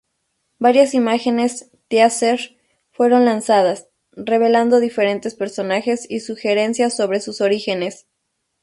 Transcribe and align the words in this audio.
Varias 0.57 0.95
imágenes 0.95 1.69
"teaser" 1.87 2.57
fueron 2.91 3.23
lanzadas, 3.25 3.87
revelando 4.13 4.79
diferentes 4.79 5.35
personajes 5.35 6.09
y 6.09 6.21
sugerencias 6.21 6.97
sobre 6.97 7.19
sus 7.19 7.39
orígenes. 7.39 8.07